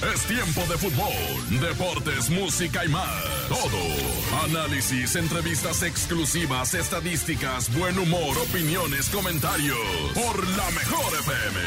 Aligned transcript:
Es 0.00 0.22
tiempo 0.26 0.60
de 0.70 0.78
fútbol, 0.78 1.60
deportes, 1.60 2.30
música 2.30 2.84
y 2.84 2.88
más. 2.88 3.24
Todo. 3.48 4.44
Análisis, 4.44 5.16
entrevistas 5.16 5.82
exclusivas, 5.82 6.72
estadísticas, 6.74 7.76
buen 7.76 7.98
humor, 7.98 8.38
opiniones, 8.38 9.08
comentarios. 9.08 9.76
Por 10.14 10.46
la 10.50 10.70
mejor 10.70 11.12
FM. 11.14 11.60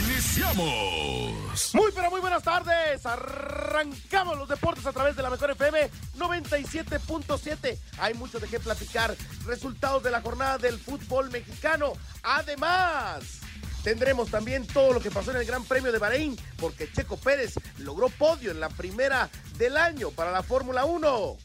Iniciamos. 0.00 1.74
Muy, 1.74 1.90
pero 1.92 2.10
muy 2.10 2.20
buenas 2.20 2.44
tardes. 2.44 3.04
Arrancamos 3.04 4.38
los 4.38 4.48
deportes 4.48 4.86
a 4.86 4.92
través 4.92 5.16
de 5.16 5.24
la 5.24 5.30
mejor 5.30 5.50
FM 5.50 5.90
97.7. 6.16 7.76
Hay 7.98 8.14
mucho 8.14 8.38
de 8.38 8.46
qué 8.46 8.60
platicar. 8.60 9.16
Resultados 9.46 10.04
de 10.04 10.12
la 10.12 10.20
jornada 10.20 10.58
del 10.58 10.78
fútbol 10.78 11.28
mexicano. 11.32 11.94
Además. 12.22 13.39
Tendremos 13.82 14.30
también 14.30 14.66
todo 14.66 14.92
lo 14.92 15.00
que 15.00 15.10
pasó 15.10 15.30
en 15.30 15.38
el 15.38 15.46
Gran 15.46 15.64
Premio 15.64 15.90
de 15.90 15.98
Bahrein, 15.98 16.36
porque 16.58 16.90
Checo 16.92 17.16
Pérez 17.16 17.54
logró 17.78 18.08
podio 18.10 18.50
en 18.50 18.60
la 18.60 18.68
primera 18.68 19.30
del 19.56 19.76
año 19.76 20.10
para 20.10 20.30
la 20.30 20.42
Fórmula 20.42 20.84
1. 20.84 21.36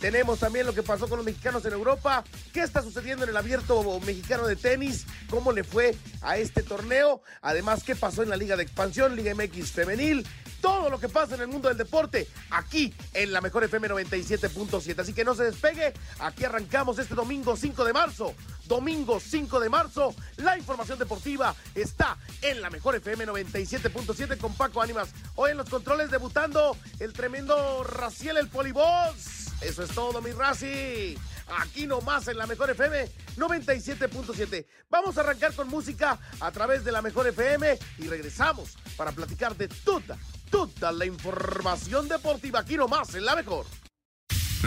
Tenemos 0.00 0.40
también 0.40 0.66
lo 0.66 0.74
que 0.74 0.82
pasó 0.82 1.08
con 1.08 1.18
los 1.18 1.24
mexicanos 1.24 1.64
en 1.64 1.72
Europa, 1.72 2.24
qué 2.52 2.60
está 2.60 2.82
sucediendo 2.82 3.24
en 3.24 3.30
el 3.30 3.36
abierto 3.36 4.00
mexicano 4.00 4.46
de 4.46 4.56
tenis, 4.56 5.06
cómo 5.30 5.52
le 5.52 5.64
fue 5.64 5.96
a 6.20 6.36
este 6.36 6.62
torneo, 6.62 7.22
además 7.40 7.84
qué 7.84 7.96
pasó 7.96 8.22
en 8.22 8.28
la 8.28 8.36
Liga 8.36 8.56
de 8.56 8.64
Expansión, 8.64 9.16
Liga 9.16 9.34
MX 9.34 9.70
femenil, 9.70 10.26
todo 10.60 10.90
lo 10.90 10.98
que 10.98 11.08
pasa 11.08 11.36
en 11.36 11.42
el 11.42 11.48
mundo 11.48 11.68
del 11.68 11.78
deporte, 11.78 12.28
aquí 12.50 12.92
en 13.14 13.32
la 13.32 13.40
mejor 13.40 13.64
FM 13.64 13.88
97.7. 13.88 14.98
Así 14.98 15.12
que 15.14 15.24
no 15.24 15.34
se 15.34 15.44
despegue, 15.44 15.94
aquí 16.18 16.44
arrancamos 16.44 16.98
este 16.98 17.14
domingo 17.14 17.56
5 17.56 17.84
de 17.84 17.92
marzo 17.92 18.34
domingo 18.66 19.20
5 19.20 19.60
de 19.60 19.68
marzo. 19.68 20.14
La 20.36 20.56
información 20.56 20.98
deportiva 20.98 21.54
está 21.74 22.16
en 22.42 22.60
la 22.60 22.70
mejor 22.70 22.96
FM 22.96 23.26
97.7 23.26 24.38
con 24.38 24.54
Paco 24.54 24.82
Ánimas. 24.82 25.10
Hoy 25.36 25.52
en 25.52 25.56
los 25.56 25.68
controles 25.68 26.10
debutando 26.10 26.76
el 27.00 27.12
tremendo 27.12 27.84
Raciel 27.84 28.36
el 28.36 28.48
Polivoz. 28.48 29.52
Eso 29.60 29.82
es 29.82 29.90
todo, 29.90 30.20
mi 30.20 30.32
Raci. 30.32 31.16
Aquí 31.58 31.86
nomás 31.86 32.28
en 32.28 32.38
la 32.38 32.46
mejor 32.46 32.70
FM 32.70 33.08
97.7. 33.36 34.66
Vamos 34.90 35.16
a 35.16 35.20
arrancar 35.20 35.54
con 35.54 35.68
música 35.68 36.18
a 36.40 36.50
través 36.52 36.84
de 36.84 36.92
la 36.92 37.02
mejor 37.02 37.26
FM 37.28 37.78
y 37.98 38.06
regresamos 38.08 38.76
para 38.96 39.12
platicar 39.12 39.56
de 39.56 39.68
toda, 39.68 40.16
toda 40.50 40.92
la 40.92 41.06
información 41.06 42.08
deportiva 42.08 42.60
aquí 42.60 42.76
nomás 42.76 43.14
en 43.14 43.24
la 43.24 43.36
mejor. 43.36 43.66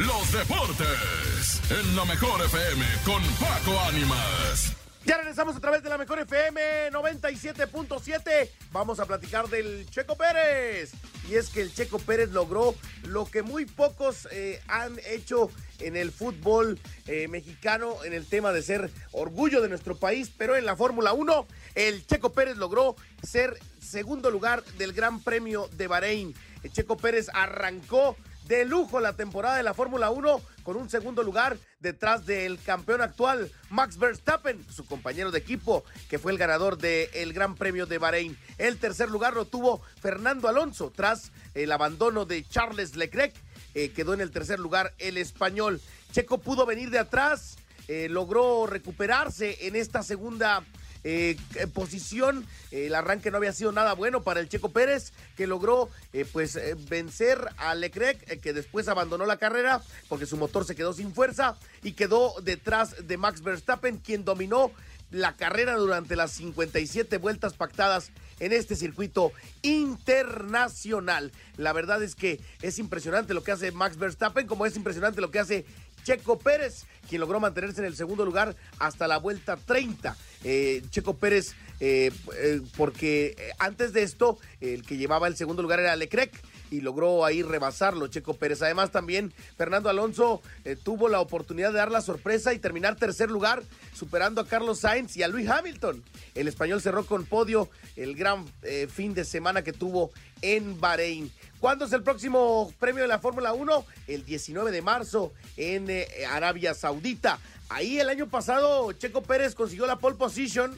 Los 0.05 0.31
deportes 0.31 1.59
en 1.71 1.95
la 1.95 2.05
mejor 2.05 2.39
FM 2.45 2.85
con 3.03 3.23
Paco 3.39 3.79
Ánimas. 3.87 4.75
Ya 5.05 5.17
regresamos 5.17 5.55
a 5.55 5.59
través 5.59 5.81
de 5.81 5.89
la 5.89 5.97
mejor 5.97 6.19
FM 6.19 6.91
97.7. 6.91 8.49
Vamos 8.71 8.99
a 8.99 9.07
platicar 9.07 9.47
del 9.47 9.89
Checo 9.89 10.15
Pérez. 10.15 10.91
Y 11.27 11.35
es 11.35 11.49
que 11.49 11.61
el 11.61 11.73
Checo 11.73 11.97
Pérez 11.97 12.29
logró 12.29 12.75
lo 13.05 13.25
que 13.25 13.41
muy 13.41 13.65
pocos 13.65 14.27
eh, 14.31 14.61
han 14.67 14.99
hecho 15.09 15.49
en 15.79 15.95
el 15.95 16.11
fútbol 16.11 16.79
eh, 17.07 17.27
mexicano, 17.27 18.03
en 18.03 18.13
el 18.13 18.27
tema 18.27 18.51
de 18.51 18.61
ser 18.61 18.91
orgullo 19.13 19.61
de 19.61 19.69
nuestro 19.69 19.97
país. 19.97 20.31
Pero 20.37 20.55
en 20.55 20.65
la 20.65 20.75
Fórmula 20.75 21.13
1, 21.13 21.47
el 21.73 22.05
Checo 22.05 22.33
Pérez 22.33 22.57
logró 22.57 22.95
ser 23.23 23.57
segundo 23.81 24.29
lugar 24.29 24.63
del 24.77 24.93
Gran 24.93 25.21
Premio 25.21 25.69
de 25.75 25.87
Bahrein. 25.87 26.35
El 26.61 26.71
Checo 26.71 26.97
Pérez 26.97 27.29
arrancó 27.33 28.15
de 28.47 28.65
lujo 28.65 28.99
la 28.99 29.13
temporada 29.13 29.57
de 29.57 29.63
la 29.63 29.73
Fórmula 29.73 30.09
1 30.09 30.41
con 30.63 30.77
un 30.77 30.89
segundo 30.89 31.23
lugar 31.23 31.57
detrás 31.79 32.25
del 32.25 32.59
campeón 32.61 33.01
actual 33.01 33.51
Max 33.69 33.97
Verstappen, 33.97 34.65
su 34.71 34.85
compañero 34.85 35.31
de 35.31 35.39
equipo 35.39 35.83
que 36.09 36.19
fue 36.19 36.31
el 36.31 36.37
ganador 36.37 36.77
del 36.77 37.33
Gran 37.33 37.55
Premio 37.55 37.85
de 37.85 37.97
Bahrein. 37.97 38.37
El 38.57 38.77
tercer 38.77 39.09
lugar 39.09 39.33
lo 39.33 39.45
tuvo 39.45 39.81
Fernando 40.01 40.47
Alonso 40.47 40.91
tras 40.95 41.31
el 41.55 41.71
abandono 41.71 42.25
de 42.25 42.43
Charles 42.43 42.95
Leclerc. 42.95 43.35
Eh, 43.73 43.89
quedó 43.91 44.13
en 44.13 44.21
el 44.21 44.31
tercer 44.31 44.59
lugar 44.59 44.93
el 44.97 45.17
español. 45.17 45.81
Checo 46.11 46.37
pudo 46.37 46.65
venir 46.65 46.89
de 46.89 46.99
atrás, 46.99 47.57
eh, 47.87 48.07
logró 48.09 48.65
recuperarse 48.65 49.67
en 49.67 49.75
esta 49.75 50.03
segunda 50.03 50.63
eh, 51.09 51.37
posición. 51.73 52.45
el 52.71 52.93
arranque 52.93 53.31
no 53.31 53.37
había 53.37 53.53
sido 53.53 53.71
nada 53.71 53.93
bueno 53.93 54.23
para 54.23 54.41
el 54.41 54.49
Checo 54.49 54.73
Pérez, 54.73 55.13
que 55.37 55.47
logró 55.47 55.89
eh, 56.11 56.25
pues 56.29 56.57
eh, 56.57 56.75
vencer 56.89 57.39
a 57.55 57.75
Leclerc, 57.75 58.41
que 58.41 58.51
después 58.51 58.89
abandonó 58.89 59.25
la 59.25 59.37
carrera 59.37 59.81
porque 60.09 60.25
su 60.25 60.35
motor 60.35 60.65
se 60.65 60.75
quedó 60.75 60.91
sin 60.91 61.13
fuerza 61.13 61.55
y 61.81 61.93
quedó 61.93 62.33
detrás 62.41 63.07
de 63.07 63.15
Max 63.15 63.41
Verstappen, 63.41 63.99
quien 63.99 64.25
dominó 64.25 64.73
la 65.09 65.37
carrera 65.37 65.75
durante 65.75 66.17
las 66.17 66.31
57 66.33 67.17
vueltas 67.19 67.53
pactadas 67.53 68.11
en 68.39 68.51
este 68.51 68.75
circuito 68.75 69.31
internacional. 69.61 71.31
La 71.55 71.71
verdad 71.71 72.03
es 72.03 72.15
que 72.15 72.41
es 72.61 72.79
impresionante 72.79 73.33
lo 73.33 73.43
que 73.43 73.53
hace 73.53 73.71
Max 73.71 73.97
Verstappen, 73.97 74.45
como 74.45 74.65
es 74.65 74.75
impresionante 74.75 75.21
lo 75.21 75.31
que 75.31 75.39
hace 75.39 75.65
Checo 76.07 76.39
Pérez, 76.39 76.85
quien 77.09 77.19
logró 77.19 77.41
mantenerse 77.41 77.81
en 77.81 77.85
el 77.87 77.97
segundo 77.97 78.23
lugar 78.23 78.55
hasta 78.79 79.09
la 79.09 79.17
vuelta 79.17 79.57
30. 79.57 80.15
Eh, 80.45 80.81
Checo 80.89 81.17
Pérez, 81.17 81.53
eh, 81.81 82.13
eh, 82.37 82.61
porque 82.77 83.35
antes 83.59 83.91
de 83.91 84.03
esto, 84.03 84.39
el 84.61 84.83
que 84.83 84.95
llevaba 84.95 85.27
el 85.27 85.35
segundo 85.35 85.61
lugar 85.61 85.81
era 85.81 85.97
Leclerc 85.97 86.31
y 86.71 86.79
logró 86.79 87.25
ahí 87.25 87.43
rebasarlo 87.43 88.07
Checo 88.07 88.35
Pérez. 88.35 88.61
Además 88.61 88.91
también 88.91 89.33
Fernando 89.57 89.89
Alonso 89.89 90.41
tuvo 90.83 91.09
la 91.09 91.19
oportunidad 91.19 91.73
de 91.73 91.79
dar 91.79 91.91
la 91.91 91.99
sorpresa 91.99 92.53
y 92.53 92.59
terminar 92.59 92.95
tercer 92.95 93.29
lugar, 93.29 93.63
superando 93.93 94.39
a 94.39 94.47
Carlos 94.47 94.79
Sainz 94.79 95.17
y 95.17 95.23
a 95.23 95.27
Luis 95.27 95.49
Hamilton. 95.49 96.01
El 96.35 96.47
español 96.47 96.81
cerró 96.81 97.05
con 97.05 97.25
podio 97.25 97.69
el 97.97 98.15
gran 98.15 98.45
fin 98.89 99.13
de 99.13 99.25
semana 99.25 99.61
que 99.61 99.73
tuvo 99.73 100.11
en 100.41 100.79
Bahrein. 100.79 101.31
¿Cuándo 101.59 101.85
es 101.85 101.93
el 101.93 102.03
próximo 102.03 102.71
premio 102.79 103.01
de 103.01 103.07
la 103.07 103.19
Fórmula 103.19 103.53
1? 103.53 103.85
El 104.07 104.25
19 104.25 104.71
de 104.71 104.81
marzo 104.81 105.33
en 105.55 105.89
eh, 105.89 106.07
Arabia 106.29 106.73
Saudita. 106.73 107.39
Ahí 107.69 107.99
el 107.99 108.09
año 108.09 108.27
pasado 108.27 108.91
Checo 108.93 109.23
Pérez 109.23 109.55
consiguió 109.55 109.87
la 109.87 109.97
pole 109.97 110.15
position. 110.15 110.77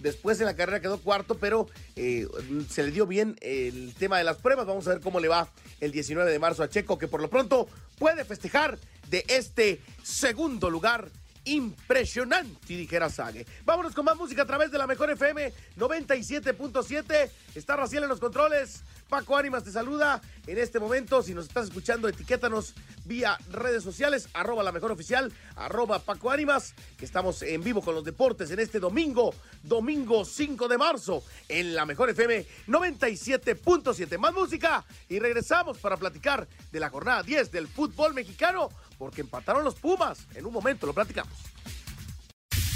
Después 0.00 0.38
en 0.38 0.46
la 0.46 0.54
carrera 0.54 0.80
quedó 0.80 1.00
cuarto, 1.00 1.38
pero 1.38 1.66
eh, 1.96 2.28
se 2.70 2.84
le 2.84 2.92
dio 2.92 3.06
bien 3.06 3.36
el 3.40 3.94
tema 3.98 4.18
de 4.18 4.24
las 4.24 4.36
pruebas. 4.36 4.66
Vamos 4.66 4.86
a 4.86 4.90
ver 4.90 5.00
cómo 5.00 5.18
le 5.18 5.28
va 5.28 5.48
el 5.80 5.90
19 5.90 6.30
de 6.30 6.38
marzo 6.38 6.62
a 6.62 6.68
Checo, 6.68 6.98
que 6.98 7.08
por 7.08 7.20
lo 7.20 7.28
pronto 7.28 7.66
puede 7.98 8.24
festejar 8.24 8.78
de 9.08 9.24
este 9.28 9.80
segundo 10.04 10.70
lugar 10.70 11.10
impresionante, 11.48 12.58
dijera 12.66 13.10
Sage. 13.10 13.46
Vámonos 13.64 13.94
con 13.94 14.04
más 14.04 14.16
música 14.16 14.42
a 14.42 14.46
través 14.46 14.70
de 14.70 14.78
la 14.78 14.86
mejor 14.86 15.10
FM 15.10 15.52
97.7. 15.76 17.30
Está 17.54 17.76
Raciel 17.76 18.02
en 18.04 18.08
los 18.08 18.20
controles. 18.20 18.82
Paco 19.08 19.36
Ánimas 19.36 19.64
te 19.64 19.72
saluda 19.72 20.20
en 20.46 20.58
este 20.58 20.78
momento. 20.78 21.22
Si 21.22 21.34
nos 21.34 21.46
estás 21.46 21.64
escuchando, 21.64 22.08
etiquétanos 22.08 22.74
vía 23.04 23.38
redes 23.50 23.82
sociales, 23.82 24.28
arroba 24.34 24.62
la 24.62 24.72
mejor 24.72 24.92
oficial, 24.92 25.32
arroba 25.56 25.98
Paco 25.98 26.30
Ánimas, 26.30 26.74
que 26.98 27.06
estamos 27.06 27.42
en 27.42 27.64
vivo 27.64 27.80
con 27.80 27.94
los 27.94 28.04
deportes 28.04 28.50
en 28.50 28.60
este 28.60 28.78
domingo, 28.78 29.34
domingo 29.62 30.24
5 30.24 30.68
de 30.68 30.78
marzo, 30.78 31.22
en 31.48 31.74
la 31.74 31.86
mejor 31.86 32.10
FM 32.10 32.46
97.7. 32.66 34.18
Más 34.18 34.34
música 34.34 34.84
y 35.08 35.18
regresamos 35.18 35.78
para 35.78 35.96
platicar 35.96 36.46
de 36.70 36.80
la 36.80 36.90
jornada 36.90 37.22
10 37.22 37.50
del 37.50 37.66
fútbol 37.66 38.12
mexicano, 38.12 38.68
porque 38.98 39.22
empataron 39.22 39.64
los 39.64 39.76
Pumas. 39.76 40.26
En 40.34 40.44
un 40.44 40.52
momento 40.52 40.86
lo 40.86 40.92
platicamos. 40.92 41.32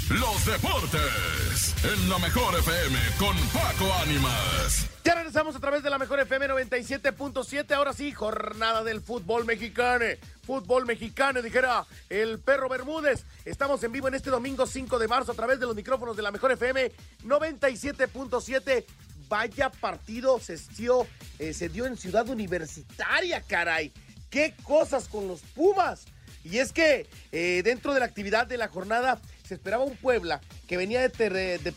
Los 0.09 0.45
deportes 0.45 1.73
en 1.81 2.09
la 2.09 2.19
mejor 2.19 2.53
FM 2.59 2.99
con 3.17 3.37
Paco 3.49 3.91
Ánimas. 4.01 4.89
Ya 5.05 5.15
regresamos 5.15 5.55
a 5.55 5.59
través 5.61 5.81
de 5.81 5.89
la 5.89 5.97
mejor 5.97 6.19
FM 6.19 6.49
97.7. 6.49 7.71
Ahora 7.71 7.93
sí, 7.93 8.11
jornada 8.11 8.83
del 8.83 8.99
fútbol 8.99 9.45
mexicano. 9.45 10.03
Fútbol 10.45 10.85
mexicano, 10.85 11.41
dijera 11.41 11.85
el 12.09 12.39
perro 12.39 12.67
Bermúdez. 12.67 13.23
Estamos 13.45 13.81
en 13.85 13.93
vivo 13.93 14.09
en 14.09 14.15
este 14.15 14.29
domingo 14.29 14.67
5 14.67 14.99
de 14.99 15.07
marzo 15.07 15.31
a 15.31 15.35
través 15.35 15.61
de 15.61 15.67
los 15.67 15.75
micrófonos 15.75 16.17
de 16.17 16.23
la 16.23 16.31
mejor 16.31 16.51
FM 16.51 16.91
97.7. 17.23 18.85
Vaya 19.29 19.71
partido 19.71 20.37
se 20.39 20.57
dio, 20.75 21.07
eh, 21.39 21.53
se 21.53 21.69
dio 21.69 21.85
en 21.85 21.95
Ciudad 21.95 22.27
Universitaria, 22.27 23.41
caray. 23.41 23.93
¿Qué 24.29 24.53
cosas 24.63 25.07
con 25.07 25.29
los 25.29 25.39
Pumas? 25.55 26.05
Y 26.43 26.57
es 26.57 26.73
que 26.73 27.07
eh, 27.31 27.61
dentro 27.63 27.93
de 27.93 28.01
la 28.01 28.05
actividad 28.05 28.45
de 28.45 28.57
la 28.57 28.67
jornada 28.67 29.21
se 29.43 29.55
esperaba 29.55 29.83
un 29.83 29.95
Puebla 29.97 30.41
que 30.67 30.77
venía 30.77 31.01
de, 31.01 31.09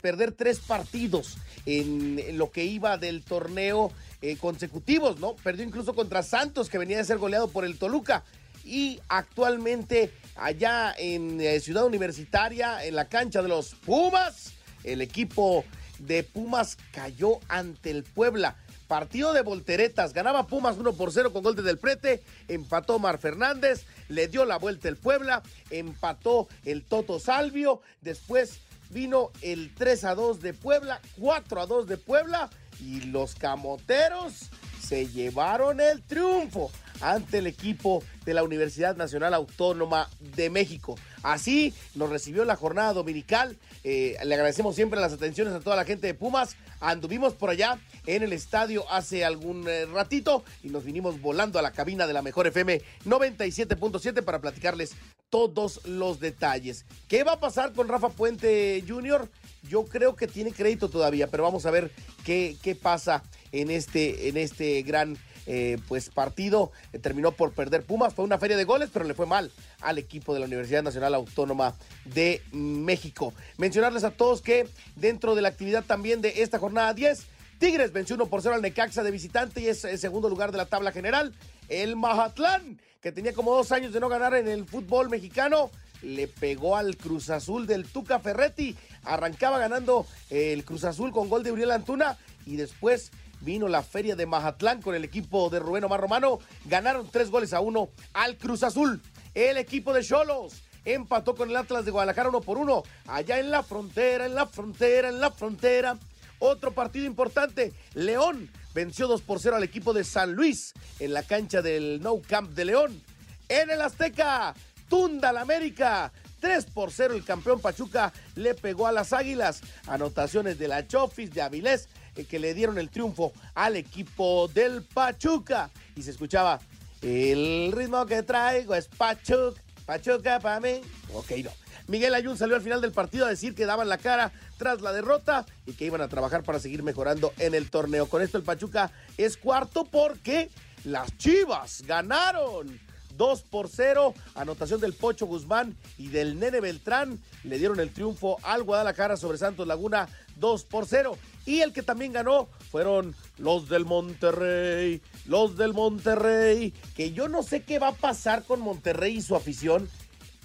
perder 0.01 0.33
tres 0.33 0.61
partidos 0.61 1.37
en, 1.67 2.39
lo 2.39 2.51
que 2.51 2.65
iba 2.65 2.97
del 2.97 3.23
torneo 3.23 3.93
eh, 4.23 4.37
consecutivos, 4.37 5.19
¿no? 5.19 5.35
Perdió 5.37 5.65
incluso 5.65 5.95
contra 5.95 6.23
Santos, 6.23 6.69
que 6.71 6.79
venía 6.79 6.99
de 6.99 7.05
ser 7.05 7.19
goleado 7.19 7.49
por 7.49 7.65
el 7.65 7.79
Toluca. 7.79 8.25
Y 8.65 9.01
actualmente 9.09 10.13
allá 10.37 10.95
en 10.97 11.41
eh, 11.41 11.61
Ciudad 11.61 11.85
Universitaria, 11.85 12.85
en 12.85 12.97
la 12.97 13.09
cancha 13.09 13.43
de 13.43 13.49
los 13.49 13.75
Pumas, 13.75 14.55
el 14.85 15.03
equipo 15.03 15.65
de 15.99 16.23
Pumas 16.25 16.77
cayó 16.93 17.41
ante 17.49 17.91
el 17.91 18.05
Puebla. 18.05 18.57
Partido 18.89 19.33
de 19.33 19.43
volteretas, 19.43 20.13
ganaba 20.13 20.47
Pumas 20.47 20.77
1 20.77 20.93
por 20.93 21.13
0 21.13 21.33
con 21.33 21.43
gol 21.43 21.57
de 21.57 21.63
Del 21.63 21.79
Prete, 21.79 22.23
empató 22.47 23.01
Mar 23.01 23.19
Fernández, 23.19 23.85
le 24.09 24.29
dio 24.29 24.45
la 24.45 24.59
vuelta 24.59 24.89
el 24.89 24.97
Puebla, 24.97 25.43
empató 25.71 26.49
el 26.65 26.85
Toto 26.85 27.19
Salvio, 27.19 27.81
después 28.01 28.61
vino 28.91 29.31
el 29.43 29.75
3 29.75 30.05
a 30.05 30.15
2 30.15 30.41
de 30.41 30.55
Puebla, 30.55 31.01
4 31.19 31.61
a 31.61 31.67
2 31.67 31.87
de 31.87 31.97
Puebla 31.97 32.51
y 32.81 33.01
los 33.03 33.35
camoteros 33.35 34.51
se 34.81 35.09
llevaron 35.09 35.81
el 35.81 36.03
triunfo 36.03 36.71
ante 37.01 37.39
el 37.39 37.47
equipo 37.47 38.03
de 38.25 38.35
la 38.35 38.45
Universidad 38.45 38.97
Nacional 38.97 39.35
Autónoma 39.35 40.09
de 40.21 40.49
México. 40.51 40.97
Así 41.23 41.75
nos 41.95 42.11
recibió 42.11 42.45
la 42.45 42.57
jornada 42.57 42.93
dominical. 42.93 43.57
Eh, 43.85 44.17
le 44.25 44.35
agradecemos 44.35 44.77
siempre 44.77 45.01
las 45.01 45.13
atenciones 45.13 45.55
a 45.55 45.61
toda 45.61 45.77
la 45.77 45.85
gente 45.85 46.07
de 46.07 46.15
Pumas. 46.15 46.57
Anduvimos 46.81 47.35
por 47.35 47.51
allá 47.51 47.79
en 48.07 48.23
el 48.23 48.33
estadio 48.33 48.91
hace 48.91 49.25
algún 49.25 49.69
eh, 49.69 49.87
ratito 49.87 50.45
y 50.63 50.69
nos 50.69 50.85
vinimos 50.85 51.21
volando 51.21 51.59
a 51.59 51.63
la 51.63 51.73
cabina 51.73 52.07
de 52.07 52.13
la 52.13 52.23
Mejor 52.23 52.47
FM 52.47 52.81
97.7 53.05 54.23
para 54.25 54.41
platicarles 54.41 54.95
todos 55.29 55.85
los 55.87 56.21
detalles. 56.21 56.87
¿Qué 57.09 57.25
va 57.25 57.33
a 57.33 57.41
pasar 57.41 57.73
con 57.73 57.89
Rafa 57.89 58.11
Puente 58.11 58.83
Jr.? 58.87 59.29
Yo 59.69 59.85
creo 59.85 60.15
que 60.15 60.29
tiene 60.29 60.53
crédito 60.53 60.89
todavía, 60.89 61.27
pero 61.27 61.43
vamos 61.43 61.67
a 61.67 61.71
ver 61.71 61.91
qué, 62.25 62.57
qué 62.63 62.75
pasa 62.75 63.23
en 63.53 63.71
este, 63.71 64.29
en 64.29 64.37
este 64.37 64.83
gran 64.83 65.19
eh, 65.49 65.79
pues 65.87 66.11
partido 66.11 66.73
eh, 66.93 66.99
terminó 66.99 67.31
por 67.33 67.53
perder 67.53 67.85
Pumas. 67.85 68.15
Fue 68.15 68.25
una 68.25 68.39
feria 68.39 68.57
de 68.57 68.65
goles, 68.65 68.91
pero 68.93 69.05
le 69.05 69.15
fue 69.15 69.27
mal 69.27 69.53
al 69.81 69.99
equipo 69.99 70.35
de 70.35 70.41
la 70.41 70.47
Universidad 70.47 70.83
Nacional 70.83 71.15
Autónoma 71.15 71.75
de 72.05 72.43
México. 72.53 73.33
Mencionarles 73.57 74.03
a 74.03 74.11
todos 74.11 74.43
que 74.43 74.69
dentro 74.97 75.37
de 75.37 75.43
la 75.43 75.49
actividad 75.49 75.85
también 75.85 76.21
de 76.21 76.43
esta 76.43 76.59
jornada 76.59 76.93
10, 76.95 77.27
Tigres 77.59 77.93
venció 77.93 78.17
1 78.17 78.27
por 78.27 78.43
0 78.43 78.55
al 78.55 78.63
Necaxa 78.63 79.03
de 79.03 79.11
visitante 79.11 79.63
y 79.63 79.69
es 79.69 79.85
el 79.85 79.99
segundo 79.99 80.29
lugar 80.29 80.53
de 80.53 80.59
la 80.59 80.67
tabla 80.67 80.93
general. 80.93 81.33
El 81.69 81.97
Mazatlán, 81.97 82.79
que 83.01 83.13
tenía 83.13 83.33
como 83.33 83.55
dos 83.55 83.73
años 83.73 83.95
de 83.95 84.01
no 84.01 84.11
ganar 84.11 84.35
en 84.35 84.47
el 84.47 84.67
fútbol 84.67 85.09
mexicano, 85.09 85.71
le 86.03 86.29
pegó 86.29 86.77
al 86.77 86.99
Cruz 86.99 87.31
Azul 87.31 87.67
del 87.67 87.87
Tuca 87.87 88.19
Ferretti. 88.19 88.77
Arrancaba 89.05 89.59
ganando 89.59 90.07
el 90.29 90.65
Cruz 90.67 90.85
Azul 90.85 91.13
con 91.13 91.31
gol 91.31 91.43
de 91.43 91.53
Uriel 91.53 91.71
Antuna 91.71 92.19
y 92.45 92.57
después 92.57 93.11
vino 93.41 93.69
la 93.69 93.83
feria 93.83 94.17
de 94.17 94.27
Mazatlán 94.27 94.83
con 94.83 94.95
el 94.95 95.05
equipo 95.05 95.49
de 95.49 95.59
Rubén 95.59 95.85
Omar 95.85 96.01
Romano. 96.01 96.39
Ganaron 96.67 97.09
tres 97.11 97.31
goles 97.31 97.55
a 97.55 97.61
uno 97.61 97.89
al 98.13 98.37
Cruz 98.37 98.65
Azul. 98.65 99.01
El 99.35 99.57
equipo 99.57 99.95
de 99.95 100.05
Cholos 100.05 100.63
empató 100.85 101.35
con 101.35 101.49
el 101.49 101.57
Atlas 101.57 101.87
de 101.87 101.91
Guadalajara 101.91 102.29
uno 102.29 102.43
por 102.43 102.59
uno. 102.59 102.83
Allá 103.07 103.39
en 103.39 103.51
la 103.51 103.63
frontera, 103.63 104.27
en 104.27 104.35
la 104.35 104.47
frontera, 104.47 105.09
en 105.09 105.21
la 105.21 105.31
frontera. 105.31 105.99
Otro 106.39 106.73
partido 106.73 107.07
importante. 107.07 107.73
León 107.95 108.51
venció 108.75 109.09
2 109.09 109.23
por 109.23 109.41
0 109.41 109.57
al 109.57 109.65
equipo 109.65 109.93
de 109.93 110.05
San 110.05 110.33
Luis 110.33 110.75
en 110.99 111.13
la 111.13 111.23
cancha 111.23 111.63
del 111.63 112.01
No 112.03 112.21
Camp 112.21 112.51
de 112.53 112.65
León. 112.67 113.03
En 113.49 113.71
el 113.71 113.81
Azteca, 113.81 114.55
Tunda 114.89 115.33
la 115.33 115.41
América. 115.41 116.13
3 116.41 116.67
por 116.67 116.93
0 116.93 117.15
el 117.15 117.25
campeón 117.25 117.61
Pachuca 117.61 118.13
le 118.35 118.55
pegó 118.55 118.87
a 118.87 118.93
las 118.93 119.13
Águilas. 119.13 119.63
Anotaciones 119.87 120.59
de 120.59 120.69
la 120.69 120.87
Chofis, 120.87 121.33
de 121.33 121.43
Avilés, 121.43 121.89
eh, 122.15 122.25
que 122.25 122.39
le 122.39 122.55
dieron 122.55 122.79
el 122.79 122.91
triunfo 122.91 123.33
al 123.55 123.77
equipo 123.77 124.49
del 124.49 124.83
Pachuca. 124.83 125.71
Y 125.97 126.03
se 126.03 126.11
escuchaba, 126.11 126.61
el 127.03 127.73
ritmo 127.73 128.05
que 128.07 128.23
traigo 128.23 128.75
es 128.75 128.89
Pachuca, 128.89 129.61
Pachuca 129.87 130.39
para 130.41 130.61
mí. 130.61 130.81
Ok, 131.15 131.31
no. 131.43 131.51
Miguel 131.89 132.15
Ayun 132.15 132.37
salió 132.37 132.57
al 132.57 132.63
final 132.63 132.81
del 132.81 132.93
partido 132.93 133.27
a 133.27 133.31
decir 133.31 133.55
que 133.55 133.67
daban 133.67 133.89
la 133.89 133.99
cara 133.99 134.33
tras 134.59 134.81
la 134.81 134.93
derrota 134.93 135.47
y 135.67 135.73
que 135.73 135.85
iban 135.85 136.01
a 136.01 136.09
trabajar 136.09 136.43
para 136.43 136.59
seguir 136.59 136.83
mejorando 136.83 137.33
en 137.39 137.55
el 137.55 137.71
torneo. 137.71 138.07
Con 138.07 138.23
esto 138.23 138.39
el 138.39 138.45
Pachuca 138.45 138.91
es 139.17 139.37
cuarto 139.37 139.85
porque 139.85 140.51
las 140.85 141.17
Chivas 141.17 141.83
ganaron 141.87 142.81
2 143.17 143.43
por 143.43 143.69
0. 143.69 144.15
Anotación 144.35 144.81
del 144.81 144.93
Pocho 144.93 145.27
Guzmán 145.27 145.77
y 145.99 146.09
del 146.09 146.39
Nene 146.39 146.61
Beltrán. 146.61 147.19
Le 147.45 147.59
dieron 147.59 147.81
el 147.81 147.93
triunfo 147.93 148.39
al 148.43 148.63
Guadalajara 148.63 149.17
sobre 149.17 149.39
Santos 149.39 149.67
Laguna 149.67 150.09
2 150.37 150.65
por 150.65 150.87
0. 150.87 151.17
Y 151.45 151.61
el 151.61 151.73
que 151.73 151.83
también 151.83 152.13
ganó 152.13 152.49
fueron 152.71 153.15
los 153.39 153.69
del 153.69 153.85
Monterrey. 153.85 155.01
Los 155.27 155.57
del 155.57 155.73
Monterrey. 155.73 156.73
Que 156.95 157.13
yo 157.13 157.29
no 157.29 157.43
sé 157.43 157.63
qué 157.63 157.79
va 157.79 157.89
a 157.89 157.95
pasar 157.95 158.45
con 158.45 158.61
Monterrey 158.61 159.17
y 159.17 159.23
su 159.23 159.37
afición. 159.37 159.89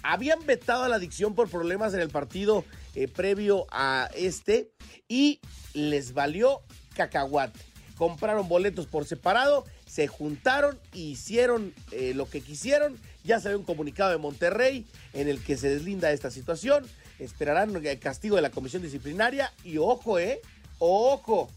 Habían 0.02 0.44
vetado 0.46 0.84
a 0.84 0.88
la 0.88 0.96
adicción 0.96 1.34
por 1.34 1.48
problemas 1.48 1.94
en 1.94 2.00
el 2.00 2.08
partido 2.08 2.64
eh, 2.94 3.08
previo 3.08 3.66
a 3.70 4.08
este. 4.16 4.70
Y 5.08 5.40
les 5.74 6.14
valió 6.14 6.62
cacahuate. 6.94 7.60
Compraron 7.96 8.48
boletos 8.48 8.86
por 8.86 9.04
separado 9.04 9.64
se 9.92 10.06
juntaron 10.06 10.80
e 10.94 11.00
hicieron 11.00 11.74
eh, 11.90 12.14
lo 12.14 12.26
que 12.26 12.40
quisieron. 12.40 12.98
Ya 13.24 13.40
salió 13.40 13.58
un 13.58 13.64
comunicado 13.66 14.10
de 14.10 14.16
Monterrey 14.16 14.86
en 15.12 15.28
el 15.28 15.44
que 15.44 15.58
se 15.58 15.68
deslinda 15.68 16.12
esta 16.12 16.30
situación. 16.30 16.86
Esperarán 17.18 17.76
el 17.76 17.98
castigo 17.98 18.36
de 18.36 18.42
la 18.42 18.48
comisión 18.48 18.80
disciplinaria. 18.80 19.52
Y 19.64 19.76
ojo, 19.76 20.18
¿eh? 20.18 20.40
Ojo. 20.78 21.50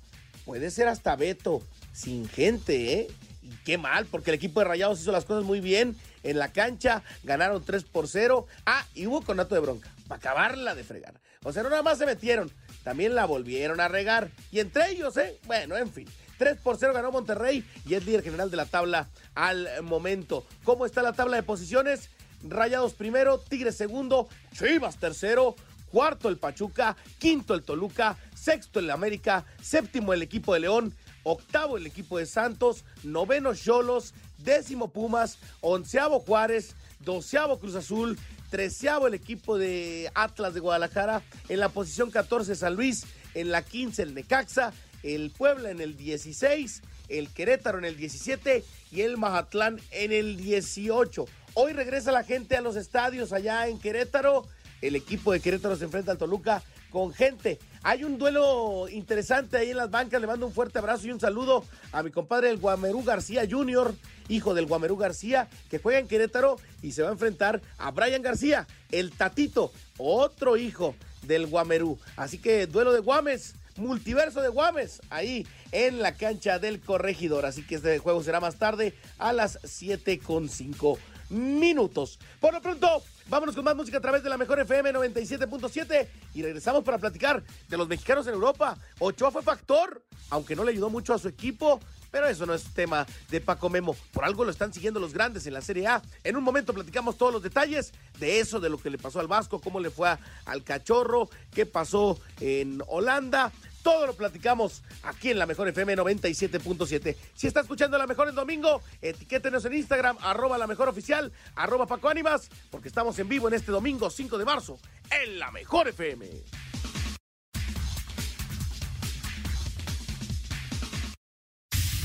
Puede 0.44 0.70
ser 0.70 0.90
hasta 0.90 1.16
veto 1.16 1.64
sin 1.94 2.28
gente, 2.28 3.00
¿eh? 3.00 3.08
Y 3.46 3.56
qué 3.64 3.78
mal, 3.78 4.06
porque 4.08 4.32
el 4.32 4.36
equipo 4.36 4.60
de 4.60 4.66
Rayados 4.66 5.00
hizo 5.00 5.12
las 5.12 5.26
cosas 5.26 5.44
muy 5.44 5.60
bien 5.60 5.96
en 6.24 6.40
la 6.40 6.52
cancha. 6.52 7.04
Ganaron 7.24 7.64
3 7.64 7.84
por 7.84 8.08
0. 8.08 8.48
Ah, 8.66 8.86
y 8.96 9.06
hubo 9.06 9.22
conato 9.22 9.54
de 9.54 9.62
bronca. 9.62 9.90
Para 10.08 10.18
acabarla 10.18 10.74
de 10.74 10.84
fregar. 10.84 11.14
O 11.44 11.54
sea, 11.54 11.62
no 11.62 11.70
nada 11.70 11.84
más 11.84 12.00
se 12.00 12.08
metieron. 12.08 12.52
También 12.84 13.14
la 13.14 13.26
volvieron 13.26 13.80
a 13.80 13.88
regar. 13.88 14.32
Y 14.52 14.60
entre 14.60 14.90
ellos, 14.90 15.16
¿eh? 15.18 15.40
Bueno, 15.46 15.78
en 15.78 15.92
fin. 15.92 16.08
3 16.38 16.58
por 16.58 16.78
0 16.78 16.94
ganó 16.94 17.12
Monterrey 17.12 17.64
y 17.88 17.94
es 17.94 18.06
líder 18.06 18.24
general 18.24 18.52
de 18.52 18.58
la 18.58 18.66
tabla 18.66 19.08
al 19.36 19.84
momento. 19.84 20.46
¿Cómo 20.64 20.86
está 20.86 21.02
la 21.02 21.14
tabla 21.14 21.38
de 21.38 21.44
posiciones? 21.44 22.10
Rayados 22.44 22.94
primero, 22.94 23.40
Tigres 23.40 23.76
segundo, 23.76 24.28
Chivas 24.54 24.98
tercero, 24.98 25.56
cuarto 25.92 26.30
el 26.30 26.38
Pachuca, 26.38 26.98
quinto 27.20 27.54
el 27.54 27.64
Toluca, 27.64 28.18
sexto 28.36 28.80
el 28.80 28.92
América, 28.92 29.46
séptimo 29.62 30.14
el 30.14 30.22
equipo 30.22 30.54
de 30.54 30.60
León, 30.60 30.94
octavo 31.26 31.78
el 31.78 31.88
equipo 31.88 32.18
de 32.18 32.26
Santos, 32.26 32.86
noveno 33.04 33.54
Cholos, 33.54 34.14
décimo 34.38 34.90
Pumas, 34.90 35.40
onceavo 35.60 36.20
Juárez, 36.20 36.76
doceavo 37.00 37.60
Cruz 37.60 37.76
Azul, 37.76 38.18
treceavo 38.50 39.08
el 39.08 39.16
equipo 39.16 39.58
de 39.58 40.10
Atlas 40.14 40.54
de 40.54 40.60
Guadalajara, 40.62 41.24
en 41.50 41.60
la 41.60 41.70
posición 41.70 42.12
14 42.12 42.56
San 42.56 42.76
Luis, 42.76 43.06
en 43.34 43.52
la 43.52 43.64
15 43.64 44.04
el 44.04 44.14
Necaxa, 44.14 44.72
el 45.04 45.32
Puebla 45.32 45.72
en 45.72 45.82
el 45.82 45.98
16, 45.98 46.82
el 47.10 47.30
Querétaro 47.30 47.80
en 47.80 47.86
el 47.86 47.98
17 47.98 48.64
y 48.92 49.02
el 49.02 49.18
Mazatlán 49.18 49.82
en 49.92 50.12
el 50.12 50.38
18. 50.38 51.26
Hoy 51.56 51.74
regresa 51.74 52.12
la 52.12 52.24
gente 52.24 52.56
a 52.56 52.62
los 52.62 52.76
estadios 52.76 53.34
allá 53.34 53.68
en 53.68 53.80
Querétaro. 53.80 54.46
El 54.82 54.96
equipo 54.96 55.32
de 55.32 55.40
Querétaro 55.40 55.76
se 55.76 55.86
enfrenta 55.86 56.12
al 56.12 56.18
Toluca 56.18 56.64
con 56.96 57.14
gente. 57.14 57.60
Hay 57.84 58.06
un 58.06 58.18
duelo 58.18 58.88
interesante 58.88 59.58
ahí 59.58 59.72
en 59.72 59.76
las 59.76 59.92
bancas. 59.92 60.22
Le 60.22 60.28
mando 60.28 60.48
un 60.48 60.54
fuerte 60.54 60.80
abrazo 60.80 61.06
y 61.08 61.12
un 61.12 61.20
saludo 61.20 61.66
a 61.92 62.02
mi 62.04 62.10
compadre 62.10 62.50
el 62.50 62.58
Guamerú 62.58 63.04
García 63.04 63.46
Jr., 63.52 63.94
hijo 64.30 64.54
del 64.54 64.66
Guamerú 64.66 64.96
García, 64.96 65.50
que 65.70 65.78
juega 65.78 66.00
en 66.00 66.08
Querétaro 66.08 66.56
y 66.82 66.94
se 66.94 67.04
va 67.04 67.10
a 67.10 67.12
enfrentar 67.12 67.62
a 67.80 67.92
Brian 67.92 68.22
García, 68.22 68.66
el 68.94 69.12
Tatito, 69.12 69.74
otro 69.98 70.56
hijo 70.56 70.96
del 71.24 71.48
Guamerú. 71.48 72.00
Así 72.16 72.38
que 72.38 72.66
duelo 72.66 72.94
de 72.94 73.02
Guames 73.02 73.56
multiverso 73.76 74.42
de 74.42 74.48
Guames, 74.48 75.02
ahí 75.10 75.46
en 75.74 76.02
la 76.02 76.14
cancha 76.14 76.60
del 76.60 76.80
corregidor. 76.80 77.46
Así 77.46 77.62
que 77.68 77.76
este 77.76 78.00
juego 78.00 78.24
será 78.24 78.40
más 78.40 78.56
tarde 78.56 78.94
a 79.18 79.34
las 79.34 79.60
7 79.66 80.18
con 80.20 80.48
5 80.48 80.98
minutos. 81.30 82.20
Por 82.40 82.54
lo 82.54 82.62
pronto, 82.62 83.04
vámonos 83.28 83.56
con 83.56 83.66
más 83.66 83.76
música 83.76 83.98
a 83.98 84.02
través 84.02 84.24
de 84.24 84.30
la 84.30 84.38
mejor 84.38 84.60
FM 84.60 84.94
97.7 84.94 86.08
y 86.34 86.42
regresamos 86.42 86.84
para 86.84 86.98
platicar 86.98 87.44
de 87.68 87.78
los 87.78 87.88
mexicanos 87.88 88.28
en 88.28 88.34
Europa. 88.34 88.78
Ochoa 89.00 89.32
fue 89.32 89.42
factor, 89.42 90.04
aunque 90.30 90.56
no 90.56 90.64
le 90.64 90.72
ayudó 90.72 90.90
mucho 90.90 91.14
a 91.14 91.20
su 91.20 91.28
equipo. 91.28 91.80
Pero 92.16 92.28
eso 92.28 92.46
no 92.46 92.54
es 92.54 92.64
tema 92.74 93.06
de 93.30 93.42
Paco 93.42 93.70
Memo. 93.70 93.94
Por 94.14 94.24
algo 94.24 94.46
lo 94.46 94.52
están 94.52 94.72
siguiendo 94.72 95.02
los 95.02 95.14
grandes 95.14 95.48
en 95.48 95.54
la 95.54 95.60
Serie 95.60 95.88
A. 95.88 96.02
En 96.24 96.38
un 96.38 96.46
momento 96.46 96.74
platicamos 96.74 97.18
todos 97.18 97.34
los 97.34 97.44
detalles 97.44 97.92
de 98.20 98.40
eso, 98.40 98.62
de 98.62 98.70
lo 98.70 98.78
que 98.78 98.90
le 98.90 98.98
pasó 98.98 99.20
al 99.20 99.28
Vasco, 99.28 99.60
cómo 99.60 99.82
le 99.82 99.90
fue 99.90 100.18
al 100.46 100.64
Cachorro, 100.64 101.30
qué 101.52 101.66
pasó 101.66 102.18
en 102.40 102.82
Holanda. 102.88 103.52
Todo 103.86 104.08
lo 104.08 104.16
platicamos 104.16 104.82
aquí 105.04 105.30
en 105.30 105.38
la 105.38 105.46
Mejor 105.46 105.68
FM 105.68 105.96
97.7. 105.96 107.16
Si 107.36 107.46
está 107.46 107.60
escuchando 107.60 108.00
la 108.00 108.08
Mejor 108.08 108.28
el 108.28 108.34
domingo, 108.34 108.82
etiquétenos 109.00 109.64
en 109.66 109.76
Instagram, 109.76 110.18
arroba 110.22 110.58
la 110.58 110.66
Mejor 110.66 110.90
Oficial, 110.90 111.32
arroba 111.56 111.86
Paco 111.86 112.10
Ánimas, 112.10 112.50
porque 112.72 112.88
estamos 112.88 113.20
en 113.20 113.30
vivo 113.30 113.48
en 113.48 113.54
este 113.54 113.72
domingo 113.72 114.10
5 114.10 114.40
de 114.40 114.46
marzo 114.46 114.80
en 115.12 115.38
la 115.38 115.52
Mejor 115.52 115.88
FM. 115.90 116.26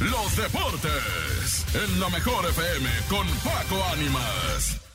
Los 0.00 0.36
deportes 0.36 1.66
en 1.74 1.98
la 1.98 2.10
mejor 2.10 2.44
FM 2.46 2.90
con 3.08 3.26
Paco 3.38 3.82
Ánimas. 3.90 4.89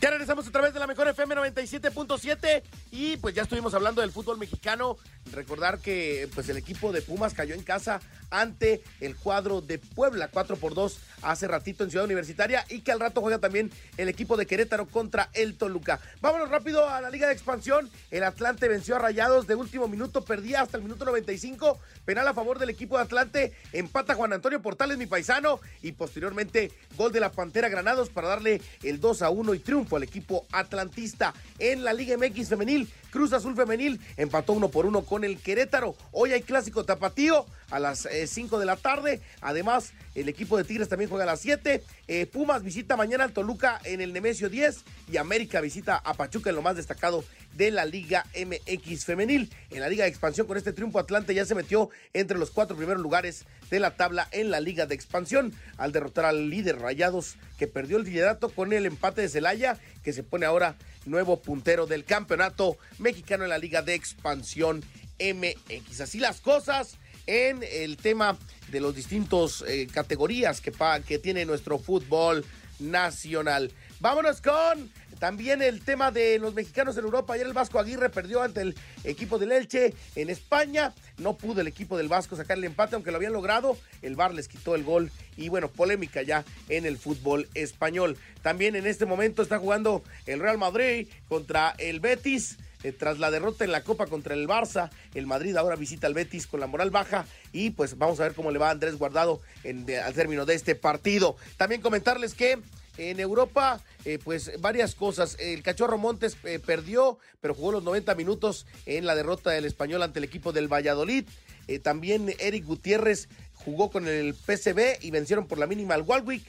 Ya 0.00 0.08
regresamos 0.08 0.48
otra 0.48 0.62
vez 0.62 0.72
de 0.72 0.80
la 0.80 0.86
mejor 0.86 1.08
FM 1.08 1.34
97.7 1.34 2.62
y 2.90 3.18
pues 3.18 3.34
ya 3.34 3.42
estuvimos 3.42 3.74
hablando 3.74 4.00
del 4.00 4.10
fútbol 4.10 4.38
mexicano. 4.38 4.96
Recordar 5.30 5.78
que 5.78 6.26
pues 6.34 6.48
el 6.48 6.56
equipo 6.56 6.90
de 6.90 7.02
Pumas 7.02 7.34
cayó 7.34 7.54
en 7.54 7.62
casa 7.62 8.00
ante 8.30 8.82
el 9.00 9.14
cuadro 9.14 9.60
de 9.60 9.78
Puebla 9.78 10.28
4 10.28 10.56
por 10.56 10.72
2 10.72 10.98
hace 11.20 11.48
ratito 11.48 11.84
en 11.84 11.90
Ciudad 11.90 12.06
Universitaria 12.06 12.64
y 12.70 12.80
que 12.80 12.92
al 12.92 13.00
rato 13.00 13.20
juega 13.20 13.40
también 13.40 13.70
el 13.98 14.08
equipo 14.08 14.38
de 14.38 14.46
Querétaro 14.46 14.86
contra 14.88 15.28
el 15.34 15.58
Toluca. 15.58 16.00
Vámonos 16.22 16.48
rápido 16.48 16.88
a 16.88 17.02
la 17.02 17.10
Liga 17.10 17.26
de 17.26 17.34
Expansión. 17.34 17.90
El 18.10 18.24
Atlante 18.24 18.68
venció 18.68 18.96
a 18.96 19.00
Rayados 19.00 19.46
de 19.46 19.54
último 19.54 19.86
minuto, 19.86 20.24
perdía 20.24 20.62
hasta 20.62 20.78
el 20.78 20.82
minuto 20.82 21.04
95. 21.04 21.78
Penal 22.06 22.26
a 22.26 22.32
favor 22.32 22.58
del 22.58 22.70
equipo 22.70 22.96
de 22.96 23.02
Atlante, 23.02 23.52
empata 23.72 24.14
Juan 24.14 24.32
Antonio 24.32 24.62
Portales, 24.62 24.96
mi 24.96 25.06
paisano, 25.06 25.60
y 25.82 25.92
posteriormente 25.92 26.72
gol 26.96 27.12
de 27.12 27.20
la 27.20 27.32
Pantera 27.32 27.68
Granados 27.68 28.08
para 28.08 28.28
darle 28.28 28.62
el 28.82 28.98
2 28.98 29.20
a 29.20 29.28
1 29.28 29.54
y 29.54 29.58
triunfo 29.58 29.89
al 29.96 30.02
equipo 30.02 30.46
atlantista 30.52 31.34
en 31.58 31.84
la 31.84 31.92
Liga 31.92 32.16
MX 32.16 32.48
femenil. 32.48 32.88
Cruz 33.10 33.32
Azul 33.32 33.56
Femenil 33.56 34.00
empató 34.16 34.52
uno 34.52 34.70
por 34.70 34.86
uno 34.86 35.02
con 35.02 35.24
el 35.24 35.38
Querétaro. 35.38 35.96
Hoy 36.12 36.32
hay 36.32 36.42
clásico 36.42 36.84
tapatío 36.84 37.44
a 37.70 37.78
las 37.78 38.08
5 38.26 38.56
eh, 38.56 38.60
de 38.60 38.66
la 38.66 38.76
tarde. 38.76 39.20
Además, 39.40 39.92
el 40.14 40.28
equipo 40.28 40.56
de 40.56 40.64
Tigres 40.64 40.88
también 40.88 41.10
juega 41.10 41.24
a 41.24 41.26
las 41.26 41.40
7. 41.40 41.82
Eh, 42.08 42.26
Pumas 42.26 42.62
visita 42.62 42.96
mañana 42.96 43.24
al 43.24 43.32
Toluca 43.32 43.80
en 43.84 44.00
el 44.00 44.12
Nemesio 44.12 44.48
10 44.48 44.84
y 45.12 45.16
América 45.16 45.60
visita 45.60 45.96
a 45.96 46.14
Pachuca 46.14 46.50
en 46.50 46.56
lo 46.56 46.62
más 46.62 46.76
destacado 46.76 47.24
de 47.56 47.70
la 47.70 47.84
Liga 47.84 48.26
MX 48.34 49.04
femenil. 49.04 49.50
En 49.70 49.80
la 49.80 49.88
Liga 49.88 50.04
de 50.04 50.10
Expansión 50.10 50.46
con 50.46 50.56
este 50.56 50.72
triunfo 50.72 50.98
Atlante 50.98 51.34
ya 51.34 51.44
se 51.44 51.54
metió 51.54 51.90
entre 52.12 52.38
los 52.38 52.50
cuatro 52.50 52.76
primeros 52.76 53.02
lugares 53.02 53.44
de 53.70 53.80
la 53.80 53.96
tabla 53.96 54.28
en 54.32 54.50
la 54.50 54.60
Liga 54.60 54.86
de 54.86 54.94
Expansión 54.94 55.52
al 55.76 55.92
derrotar 55.92 56.24
al 56.24 56.50
líder 56.50 56.78
Rayados 56.78 57.36
que 57.58 57.66
perdió 57.66 57.96
el 57.96 58.04
liderato 58.04 58.50
con 58.50 58.72
el 58.72 58.86
empate 58.86 59.22
de 59.22 59.28
Celaya 59.28 59.78
que 60.02 60.12
se 60.12 60.22
pone 60.22 60.46
ahora 60.46 60.76
nuevo 61.06 61.40
puntero 61.40 61.86
del 61.86 62.04
campeonato 62.04 62.78
mexicano 62.98 63.44
en 63.44 63.50
la 63.50 63.58
Liga 63.58 63.82
de 63.82 63.94
Expansión 63.94 64.84
MX. 65.18 66.00
Así 66.00 66.18
las 66.18 66.40
cosas 66.40 66.96
en 67.26 67.62
el 67.62 67.96
tema 67.96 68.36
de 68.68 68.80
los 68.80 68.94
distintos 68.94 69.64
eh, 69.66 69.86
categorías 69.92 70.60
que, 70.60 70.72
que 71.06 71.18
tiene 71.18 71.44
nuestro 71.44 71.78
fútbol 71.78 72.44
nacional. 72.78 73.72
Vámonos 74.00 74.40
con 74.40 74.90
también 75.20 75.60
el 75.60 75.82
tema 75.82 76.10
de 76.10 76.38
los 76.38 76.54
mexicanos 76.54 76.96
en 76.96 77.04
Europa. 77.04 77.34
Ayer 77.34 77.46
el 77.46 77.52
Vasco 77.52 77.78
Aguirre 77.78 78.08
perdió 78.08 78.42
ante 78.42 78.62
el 78.62 78.74
equipo 79.04 79.38
del 79.38 79.52
Elche 79.52 79.94
en 80.16 80.30
España. 80.30 80.94
No 81.18 81.36
pudo 81.36 81.60
el 81.60 81.66
equipo 81.68 81.98
del 81.98 82.08
Vasco 82.08 82.36
sacar 82.36 82.56
el 82.56 82.64
empate, 82.64 82.94
aunque 82.94 83.10
lo 83.10 83.18
habían 83.18 83.34
logrado. 83.34 83.76
El 84.00 84.16
VAR 84.16 84.32
les 84.32 84.48
quitó 84.48 84.74
el 84.74 84.82
gol 84.82 85.12
y 85.36 85.50
bueno, 85.50 85.68
polémica 85.68 86.22
ya 86.22 86.44
en 86.70 86.86
el 86.86 86.96
fútbol 86.96 87.48
español. 87.54 88.16
También 88.42 88.74
en 88.76 88.86
este 88.86 89.04
momento 89.04 89.42
está 89.42 89.58
jugando 89.58 90.02
el 90.24 90.40
Real 90.40 90.56
Madrid 90.56 91.06
contra 91.28 91.74
el 91.78 92.00
Betis. 92.00 92.58
Eh, 92.82 92.92
tras 92.92 93.18
la 93.18 93.30
derrota 93.30 93.64
en 93.64 93.72
la 93.72 93.82
Copa 93.82 94.06
contra 94.06 94.32
el 94.32 94.48
Barça, 94.48 94.88
el 95.12 95.26
Madrid 95.26 95.54
ahora 95.54 95.76
visita 95.76 96.06
al 96.06 96.14
Betis 96.14 96.46
con 96.46 96.60
la 96.60 96.66
moral 96.66 96.90
baja 96.90 97.26
y 97.52 97.70
pues 97.70 97.98
vamos 97.98 98.18
a 98.20 98.22
ver 98.22 98.32
cómo 98.32 98.50
le 98.50 98.58
va 98.58 98.68
a 98.68 98.70
Andrés 98.70 98.96
Guardado 98.96 99.42
al 99.66 100.14
término 100.14 100.46
de 100.46 100.54
este 100.54 100.74
partido. 100.74 101.36
También 101.58 101.82
comentarles 101.82 102.32
que 102.32 102.58
en 102.98 103.20
Europa, 103.20 103.80
eh, 104.04 104.18
pues 104.22 104.52
varias 104.60 104.94
cosas. 104.94 105.36
El 105.38 105.62
Cachorro 105.62 105.98
Montes 105.98 106.36
eh, 106.44 106.58
perdió, 106.58 107.18
pero 107.40 107.54
jugó 107.54 107.72
los 107.72 107.82
90 107.82 108.14
minutos 108.14 108.66
en 108.86 109.06
la 109.06 109.14
derrota 109.14 109.50
del 109.50 109.64
español 109.64 110.02
ante 110.02 110.18
el 110.18 110.24
equipo 110.24 110.52
del 110.52 110.68
Valladolid. 110.72 111.24
Eh, 111.68 111.78
también 111.78 112.34
Eric 112.38 112.64
Gutiérrez 112.64 113.28
jugó 113.54 113.90
con 113.90 114.06
el 114.08 114.34
PCB 114.34 115.02
y 115.02 115.10
vencieron 115.10 115.46
por 115.46 115.58
la 115.58 115.66
mínima 115.66 115.94
al 115.94 116.02
Walwick. 116.02 116.42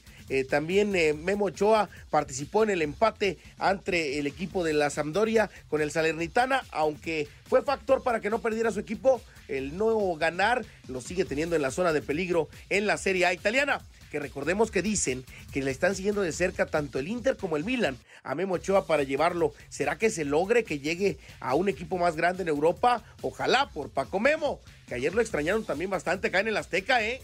también 0.50 0.92
Memo 1.26 1.46
Ochoa 1.46 1.90
participó 2.10 2.64
en 2.64 2.70
el 2.70 2.82
empate 2.82 3.38
ante 3.58 4.18
el 4.18 4.28
equipo 4.28 4.64
de 4.64 4.72
la 4.72 4.90
Sampdoria 4.90 5.50
con 5.68 5.82
el 5.82 5.92
Salernitana, 5.92 6.64
aunque 6.72 7.28
fue 7.50 7.62
factor 7.64 8.02
para 8.02 8.22
que 8.22 8.30
no 8.30 8.40
perdiera 8.40 8.72
su 8.72 8.80
equipo. 8.80 9.22
El 9.50 9.78
no 9.78 10.16
ganar 10.16 10.64
lo 10.88 11.02
sigue 11.02 11.26
teniendo 11.26 11.58
en 11.58 11.62
la 11.62 11.72
zona 11.72 11.92
de 11.92 12.02
peligro 12.02 12.48
en 12.70 12.88
la 12.88 12.96
Serie 12.96 13.26
A 13.26 13.34
italiana 13.34 13.82
que 14.12 14.20
recordemos 14.20 14.70
que 14.70 14.82
dicen 14.82 15.26
que 15.52 15.64
le 15.64 15.72
están 15.72 15.96
siguiendo 15.96 16.22
de 16.22 16.34
cerca 16.34 16.66
tanto 16.66 17.00
el 17.00 17.08
Inter 17.08 17.38
como 17.38 17.56
el 17.56 17.64
Milan 17.64 17.98
a 18.24 18.36
Memo 18.36 18.56
Ochoa 18.56 18.86
para 18.86 19.04
llevarlo. 19.04 19.54
¿Será 19.70 19.98
que 19.98 20.10
se 20.10 20.26
logre 20.26 20.66
que 20.66 20.80
llegue 20.80 21.18
a 21.40 21.56
un 21.56 21.70
equipo 21.70 21.98
más 21.98 22.18
grande 22.18 22.44
en 22.44 22.50
Europa? 22.50 23.04
Ojalá 23.22 23.70
por 23.70 23.90
Paco 23.90 24.20
Memo, 24.20 24.60
que 24.88 24.96
ayer 24.96 25.16
lo 25.16 25.22
extrañaron 25.22 25.64
también 25.64 25.90
bastante 25.90 26.28
acá 26.28 26.42
en 26.42 26.50
el 26.50 26.58
Azteca, 26.58 27.02
¿eh? 27.02 27.22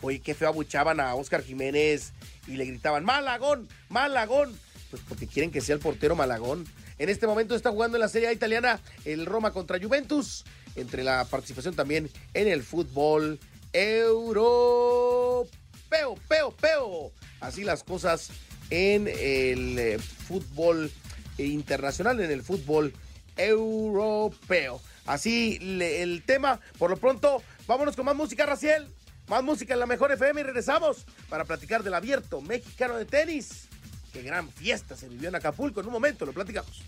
Oye, 0.00 0.20
qué 0.20 0.32
feo 0.32 0.48
abuchaban 0.48 1.00
a 1.00 1.16
Oscar 1.16 1.42
Jiménez 1.42 2.12
y 2.46 2.52
le 2.52 2.66
gritaban, 2.66 3.04
Malagón, 3.04 3.68
Malagón. 3.88 4.56
Pues 4.90 5.02
porque 5.08 5.26
quieren 5.26 5.50
que 5.50 5.60
sea 5.60 5.74
el 5.74 5.80
portero 5.80 6.14
Malagón. 6.14 6.66
En 6.98 7.08
este 7.08 7.26
momento 7.26 7.56
está 7.56 7.72
jugando 7.72 7.96
en 7.96 8.02
la 8.02 8.08
Serie 8.08 8.28
A 8.28 8.32
italiana 8.32 8.80
el 9.04 9.26
Roma 9.26 9.52
contra 9.52 9.80
Juventus, 9.80 10.44
entre 10.76 11.02
la 11.02 11.24
participación 11.24 11.74
también 11.74 12.08
en 12.32 12.46
el 12.46 12.62
fútbol 12.62 13.40
europeo 13.72 15.48
peo, 15.88 16.16
peo, 16.28 16.50
peo. 16.52 17.12
Así 17.40 17.64
las 17.64 17.82
cosas 17.84 18.30
en 18.70 19.08
el 19.08 19.78
eh, 19.78 19.98
fútbol 19.98 20.90
internacional, 21.38 22.20
en 22.20 22.30
el 22.30 22.42
fútbol 22.42 22.92
europeo. 23.36 24.80
Así 25.06 25.58
el 25.60 26.22
tema. 26.26 26.60
Por 26.78 26.90
lo 26.90 26.96
pronto, 26.96 27.42
vámonos 27.66 27.96
con 27.96 28.04
más 28.04 28.16
música, 28.16 28.44
Raciel. 28.46 28.88
Más 29.28 29.42
música 29.42 29.74
en 29.74 29.80
la 29.80 29.86
mejor 29.86 30.10
FM 30.10 30.40
y 30.40 30.44
regresamos 30.44 31.04
para 31.28 31.44
platicar 31.44 31.82
del 31.82 31.94
abierto 31.94 32.40
mexicano 32.40 32.96
de 32.96 33.04
tenis. 33.04 33.68
Qué 34.12 34.22
gran 34.22 34.50
fiesta 34.50 34.96
se 34.96 35.08
vivió 35.08 35.28
en 35.28 35.34
Acapulco. 35.34 35.80
En 35.80 35.86
un 35.86 35.92
momento 35.92 36.24
lo 36.24 36.32
platicamos. 36.32 36.82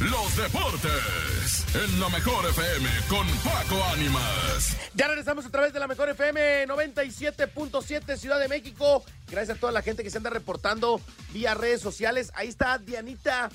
Los 0.00 0.34
deportes 0.34 1.66
en 1.74 2.00
la 2.00 2.08
mejor 2.08 2.46
FM 2.46 2.88
con 3.06 3.26
Paco 3.44 3.84
Ánimas. 3.92 4.74
Ya 4.94 5.08
regresamos 5.08 5.44
a 5.44 5.50
través 5.50 5.74
de 5.74 5.78
la 5.78 5.86
mejor 5.86 6.08
FM 6.08 6.66
97.7 6.68 8.16
Ciudad 8.16 8.40
de 8.40 8.48
México. 8.48 9.04
Gracias 9.30 9.58
a 9.58 9.60
toda 9.60 9.72
la 9.72 9.82
gente 9.82 10.02
que 10.02 10.08
se 10.08 10.16
anda 10.16 10.30
reportando 10.30 11.02
vía 11.34 11.52
redes 11.52 11.82
sociales. 11.82 12.32
Ahí 12.34 12.48
está 12.48 12.78
Dianita. 12.78 13.50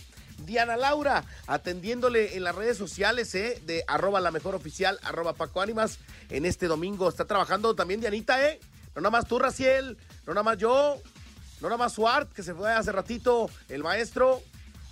Diana 0.45 0.77
Laura, 0.77 1.23
atendiéndole 1.47 2.35
en 2.35 2.43
las 2.43 2.53
redes 2.53 2.77
sociales 2.77 3.33
¿eh? 3.33 3.59
de 3.65 3.83
arroba 3.87 4.21
la 4.21 4.29
mejor 4.29 4.53
oficial, 4.53 4.99
arroba 5.01 5.33
Paco 5.33 5.61
Ánimas. 5.61 5.97
En 6.29 6.45
este 6.45 6.67
domingo 6.67 7.09
está 7.09 7.25
trabajando 7.25 7.73
también 7.73 8.01
Dianita, 8.01 8.47
¿eh? 8.47 8.59
No 8.93 9.01
nada 9.01 9.09
más 9.09 9.25
tú, 9.25 9.39
Raciel, 9.39 9.97
no 10.27 10.35
nada 10.35 10.43
más 10.43 10.59
yo, 10.59 11.01
no 11.59 11.69
nada 11.69 11.77
más 11.77 11.93
Suart, 11.93 12.31
que 12.33 12.43
se 12.43 12.53
fue 12.53 12.71
hace 12.71 12.91
ratito, 12.91 13.49
el 13.69 13.81
maestro, 13.81 14.43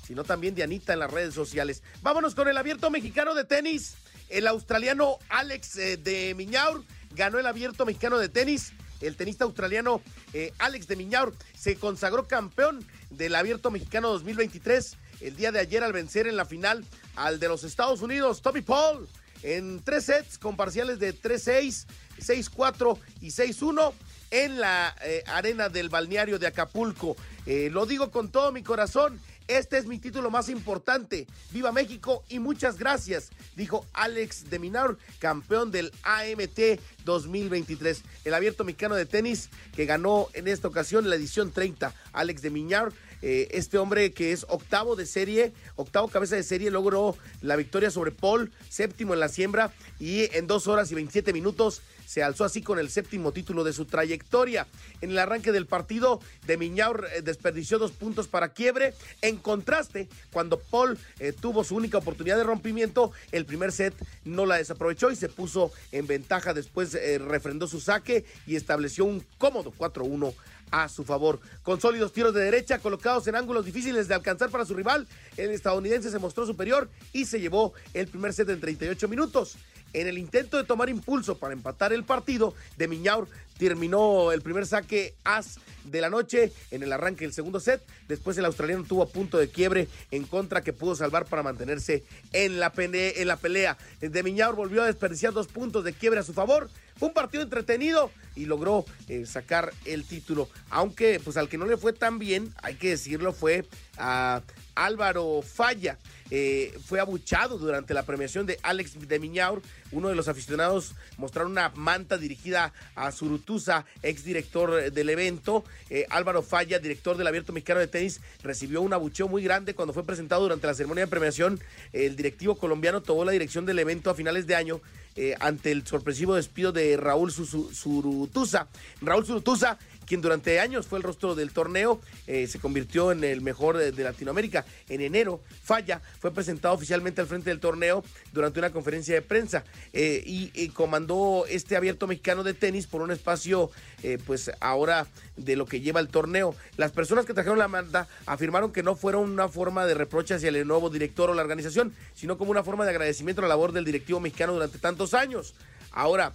sino 0.06 0.24
también 0.24 0.56
de 0.56 0.64
Anita 0.64 0.94
en 0.94 1.00
las 1.00 1.12
redes 1.12 1.34
sociales. 1.34 1.82
Vámonos 2.02 2.36
con 2.36 2.48
el 2.48 2.58
abierto 2.58 2.90
mexicano 2.90 3.34
de 3.34 3.46
tenis. 3.46 3.96
El 4.30 4.48
australiano 4.48 5.18
Alex 5.30 5.78
eh, 5.78 5.98
de 5.98 6.34
Miñaur 6.36 6.84
ganó 7.12 7.40
el 7.40 7.46
abierto 7.46 7.86
mexicano 7.86 8.18
de 8.18 8.30
tenis. 8.30 8.74
El 9.02 9.16
tenista 9.16 9.44
australiano 9.44 10.02
eh, 10.34 10.54
Alex 10.60 10.88
de 10.88 10.96
Miñaur 10.96 11.36
se 11.58 11.76
consagró 11.76 12.28
campeón 12.28 12.86
del 13.10 13.36
abierto 13.36 13.70
mexicano 13.70 14.10
2023 14.10 14.98
el 15.22 15.36
día 15.36 15.52
de 15.52 15.60
ayer 15.60 15.84
al 15.84 15.94
vencer 15.94 16.28
en 16.28 16.38
la 16.38 16.46
final 16.46 16.86
al 17.16 17.40
de 17.40 17.48
los 17.48 17.64
Estados 17.64 18.02
Unidos, 18.02 18.42
Tommy 18.42 18.62
Paul, 18.62 19.08
en 19.42 19.82
tres 19.84 20.06
sets 20.06 20.38
con 20.38 20.56
parciales 20.56 21.00
de 21.00 21.14
3-6, 21.14 21.86
6-4 22.20 22.98
y 23.22 23.28
6-1 23.28 23.94
en 24.32 24.60
la 24.60 24.96
eh, 25.04 25.24
arena 25.28 25.70
del 25.70 25.90
balneario 25.90 26.40
de 26.40 26.48
Acapulco. 26.48 27.16
lo 27.46 27.86
digo 27.86 28.10
con 28.10 28.32
todo 28.32 28.52
mi 28.52 28.64
corazón 28.64 29.20
este 29.48 29.78
es 29.78 29.86
mi 29.86 30.00
título 30.00 30.30
más 30.32 30.50
importante. 30.50 31.28
Viva 31.52 31.72
México 31.72 32.24
y 32.30 32.40
muchas 32.40 32.78
gracias, 32.78 33.30
dijo 33.56 33.86
Alex 33.94 34.50
de 34.50 34.60
Minaur, 34.60 34.98
campeón 35.20 35.72
del 35.72 35.92
AMT 36.04 36.80
2023. 37.06 38.04
El 38.26 38.34
abierto 38.34 38.64
mexicano 38.64 38.96
de 38.96 39.06
tenis 39.06 39.50
que 39.76 39.86
ganó 39.86 40.30
en 40.34 40.48
esta 40.48 40.68
ocasión 40.68 41.10
la 41.10 41.16
edición 41.16 41.52
30. 41.52 41.94
Alex 42.14 42.42
de 42.42 42.50
Minaur 42.50 42.94
eh, 43.26 43.48
este 43.52 43.78
hombre 43.78 44.12
que 44.12 44.34
es 44.34 44.46
octavo 44.50 44.98
de 44.98 45.06
serie, 45.06 45.54
octavo 45.78 46.10
cabeza 46.10 46.36
de 46.36 46.44
serie, 46.44 46.70
logró 46.70 47.16
la 47.42 47.56
victoria 47.56 47.90
sobre 47.90 48.12
Paul, 48.12 48.52
séptimo 48.68 49.14
en 49.14 49.22
la 49.22 49.30
siembra 49.30 49.72
y 49.98 50.36
en 50.36 50.46
dos 50.46 50.68
horas 50.68 50.92
y 50.92 50.96
27 50.96 51.32
minutos 51.32 51.82
se 52.06 52.22
alzó 52.22 52.44
así 52.44 52.62
con 52.62 52.80
el 52.80 52.90
séptimo 52.90 53.32
título 53.32 53.64
de 53.64 53.72
su 53.72 53.86
trayectoria. 53.86 54.68
En 55.00 55.12
el 55.12 55.20
arranque 55.20 55.54
del 55.54 55.68
partido, 55.68 56.20
de 56.46 56.58
Miñaur 56.58 57.08
eh, 57.16 57.22
desperdició 57.22 57.80
dos 57.80 57.94
puntos 57.94 58.28
para 58.28 58.50
quiebre. 58.50 58.94
En 59.22 59.38
contraste, 59.38 60.10
cuando 60.34 60.60
Paul 60.60 60.98
eh, 61.20 61.32
tuvo 61.32 61.64
su 61.64 61.78
única 61.78 62.00
oportunidad 62.00 62.36
de 62.36 62.44
rompimiento, 62.44 63.14
el 63.32 63.46
primer 63.46 63.72
set 63.72 63.94
no 64.26 64.46
la 64.46 64.58
desaprovechó 64.58 65.12
y 65.12 65.16
se 65.16 65.30
puso 65.30 65.72
en 65.94 66.08
ventaja. 66.08 66.54
Después 66.54 66.98
refrendó 67.22 67.68
su 67.68 67.80
saque 67.80 68.26
y 68.46 68.58
estableció 68.58 69.06
un 69.06 69.26
cómodo 69.38 69.72
4-1 69.72 70.34
a 70.74 70.90
su 70.90 71.06
favor. 71.06 71.40
Con 71.62 71.80
sólidos 71.80 72.12
tiros 72.12 72.34
de 72.34 72.42
derecha 72.42 72.80
colocados 72.80 73.28
en 73.28 73.36
ángulos 73.36 73.64
difíciles 73.64 74.08
de 74.08 74.16
alcanzar 74.16 74.50
para 74.50 74.66
su 74.66 74.74
rival, 74.74 75.08
el 75.38 75.52
estadounidense 75.52 76.10
se 76.10 76.20
mostró 76.20 76.46
superior 76.46 76.90
y 77.14 77.26
se 77.26 77.40
llevó 77.40 77.74
el 77.94 78.08
primer 78.08 78.34
set 78.34 78.50
en 78.50 78.60
38 78.60 79.08
minutos. 79.08 79.56
En 79.94 80.08
el 80.08 80.18
intento 80.18 80.58
de 80.58 80.64
tomar 80.64 80.90
impulso 80.90 81.38
para 81.38 81.54
empatar 81.54 81.94
el 81.94 82.04
partido, 82.04 82.56
de 82.78 82.88
Miñaur 82.88 83.28
terminó 83.60 84.32
el 84.32 84.42
primer 84.42 84.66
saque 84.66 85.14
as 85.24 85.60
de 85.84 86.02
la 86.02 86.10
noche 86.10 86.52
en 86.72 86.82
el 86.82 86.92
arranque 86.92 87.26
del 87.26 87.34
segundo 87.34 87.60
set. 87.60 87.84
Después 88.08 88.36
el 88.40 88.46
australiano 88.46 88.84
tuvo 88.86 89.04
a 89.04 89.10
punto 89.10 89.38
de 89.38 89.50
quiebre 89.50 89.88
en 90.10 90.24
contra 90.24 90.64
que 90.64 90.74
pudo 90.74 90.96
salvar 90.96 91.26
para 91.26 91.44
mantenerse 91.44 92.04
en 92.32 92.60
la. 92.60 92.74
En 92.76 93.28
la 93.28 93.38
pelea. 93.38 93.78
De 94.02 94.24
Miñaur 94.24 94.56
volvió 94.56 94.82
a 94.82 94.88
desperdiciar 94.88 95.32
dos 95.32 95.46
puntos 95.46 95.84
de 95.84 95.94
quiebre 95.94 96.20
a 96.20 96.24
su 96.24 96.34
favor. 96.34 96.72
Fue 97.04 97.10
un 97.10 97.14
partido 97.14 97.44
entretenido 97.44 98.12
y 98.34 98.46
logró 98.46 98.86
eh, 99.10 99.26
sacar 99.26 99.74
el 99.84 100.06
título. 100.06 100.48
Aunque 100.70 101.20
pues 101.22 101.36
al 101.36 101.50
que 101.50 101.58
no 101.58 101.66
le 101.66 101.76
fue 101.76 101.92
tan 101.92 102.18
bien, 102.18 102.54
hay 102.62 102.76
que 102.76 102.92
decirlo, 102.92 103.34
fue 103.34 103.66
a 103.98 104.42
Álvaro 104.74 105.42
Falla. 105.42 105.98
Eh, 106.32 106.74
fue 106.86 107.02
abuchado 107.02 107.58
durante 107.58 107.94
la 107.94 108.04
premiación 108.04 108.46
de 108.46 108.58
Alex 108.64 109.06
de 109.06 109.20
Miñaur. 109.20 109.62
Uno 109.92 110.08
de 110.08 110.16
los 110.16 110.30
aficionados 110.30 110.94
mostraron 111.18 111.52
una 111.52 111.74
manta 111.76 112.18
dirigida 112.18 112.72
a 112.96 113.12
Surutusa, 113.12 113.86
exdirector 114.02 114.90
del 114.92 115.10
evento. 115.10 115.66
Eh, 115.90 116.08
Álvaro 116.10 116.42
Falla, 116.42 116.80
director 116.80 117.18
del 117.18 117.28
Abierto 117.28 117.52
Mexicano 117.52 117.82
de 117.82 117.88
Tenis, 117.88 118.22
recibió 118.42 118.82
un 118.82 118.94
abucheo 118.94 119.28
muy 119.28 119.44
grande 119.44 119.76
cuando 119.76 119.94
fue 119.94 120.06
presentado 120.06 120.44
durante 120.44 120.68
la 120.68 120.74
ceremonia 120.74 121.04
de 121.04 121.12
premiación. 121.12 121.60
El 121.92 122.16
directivo 122.16 122.58
colombiano 122.58 123.04
tomó 123.04 123.26
la 123.26 123.34
dirección 123.34 123.66
del 123.66 123.80
evento 123.80 124.10
a 124.10 124.16
finales 124.16 124.48
de 124.48 124.56
año 124.56 124.82
eh, 125.16 125.36
ante 125.40 125.72
el 125.72 125.86
sorpresivo 125.86 126.36
despido 126.36 126.72
de 126.72 126.98
Raúl 126.98 127.32
Surutusa. 127.32 128.68
Raúl 129.02 129.26
Surutusa 129.26 129.78
quien 130.06 130.22
durante 130.22 130.60
años 130.60 130.88
fue 130.88 131.00
el 131.00 131.04
rostro 131.04 131.36
del 131.36 131.52
torneo, 131.52 132.00
eh, 132.28 132.48
se 132.48 132.60
convirtió 132.60 133.12
en 133.12 133.24
el 133.24 133.42
mejor 133.42 133.78
de, 133.78 134.04
Latinoamérica. 134.04 134.66
En 134.90 135.02
enero, 135.02 135.42
Falla 135.64 136.02
fue 136.20 136.34
presentado 136.34 136.74
oficialmente 136.74 137.22
al 137.22 137.28
frente 137.28 137.50
del 137.50 137.60
torneo 137.60 138.04
durante 138.32 138.60
una 138.60 138.72
conferencia 138.72 139.16
de 139.16 139.22
prensa 139.22 139.64
eh, 139.94 140.24
y, 140.26 140.70
comandó 140.70 141.46
este 141.48 141.76
abierto 141.76 142.08
mexicano 142.08 142.44
de 142.44 142.54
tenis 142.54 142.88
por 142.88 143.02
un 143.02 143.12
espacio, 143.12 143.70
eh, 144.02 144.18
pues 144.26 144.52
ahora 144.60 145.08
de 145.36 145.56
lo 145.56 145.66
que 145.66 145.82
lleva 145.82 146.00
el 146.00 146.08
torneo. 146.08 146.56
Las 146.78 146.92
personas 146.92 147.26
que 147.26 147.34
trajeron 147.34 147.60
la 147.60 147.68
manda 147.68 148.08
afirmaron 148.26 148.72
que 148.72 148.84
no 148.84 148.96
fueron 148.96 149.30
una 149.30 149.50
forma 149.50 149.86
de 149.86 149.94
reproche 149.94 150.34
hacia 150.34 150.50
el 150.50 150.68
nuevo 150.68 150.90
director 150.90 151.30
o 151.30 151.34
la 151.34 151.42
organización, 151.42 151.94
sino 152.16 152.38
como 152.38 152.52
una 152.52 152.64
forma 152.64 152.86
de 152.86 152.92
agradecimiento 152.92 153.42
a 153.42 153.44
la 153.44 153.50
labor 153.50 153.72
del 153.72 153.86
directivo 153.86 154.20
mexicano 154.20 154.54
durante 154.54 154.80
tantos 154.80 155.14
años. 155.14 155.54
Ahora, 155.92 156.34